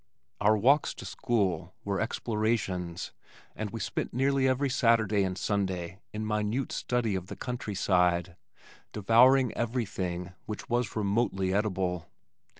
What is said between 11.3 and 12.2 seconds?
edible.